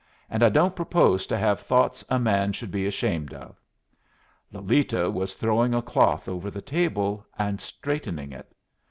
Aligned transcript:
And 0.31 0.41
I 0.41 0.49
don't 0.49 0.75
propose 0.75 1.27
to 1.27 1.37
have 1.37 1.59
thoughts 1.59 2.03
a 2.09 2.17
man 2.17 2.53
should 2.53 2.71
be 2.71 2.87
ashamed 2.87 3.35
of." 3.35 3.61
Lolita 4.51 5.11
was 5.11 5.35
throwing 5.35 5.75
a 5.75 5.81
cloth 5.83 6.27
over 6.27 6.49
the 6.49 6.59
table 6.59 7.23
and 7.37 7.61
straightening 7.61 8.31
it. 8.31 8.51